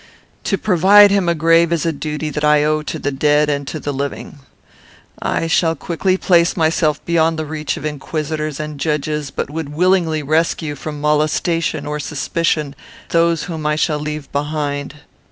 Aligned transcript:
To 0.45 0.57
provide 0.57 1.11
him 1.11 1.29
a 1.29 1.35
grave 1.35 1.71
is 1.71 1.85
a 1.85 1.91
duty 1.91 2.31
that 2.31 2.43
I 2.43 2.63
owe 2.63 2.81
to 2.81 2.97
the 2.97 3.11
dead 3.11 3.51
and 3.51 3.67
to 3.67 3.79
the 3.79 3.93
living. 3.93 4.39
I 5.21 5.45
shall 5.45 5.75
quickly 5.75 6.17
place 6.17 6.57
myself 6.57 7.05
beyond 7.05 7.37
the 7.37 7.45
reach 7.45 7.77
of 7.77 7.85
inquisitors 7.85 8.59
and 8.59 8.79
judges, 8.79 9.29
but 9.29 9.51
would 9.51 9.69
willingly 9.69 10.23
rescue 10.23 10.73
from 10.73 10.99
molestation 10.99 11.85
or 11.85 11.99
suspicion 11.99 12.73
those 13.09 13.43
whom 13.43 13.63
I 13.67 13.75
shall 13.75 13.99
leave 13.99 14.31
behind." 14.31 14.95